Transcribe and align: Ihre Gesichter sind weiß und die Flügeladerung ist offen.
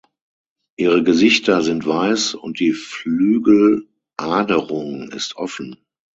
Ihre 0.79 1.03
Gesichter 1.03 1.61
sind 1.61 1.85
weiß 1.85 2.33
und 2.33 2.59
die 2.59 2.73
Flügeladerung 2.73 5.11
ist 5.11 5.35
offen. 5.35 5.75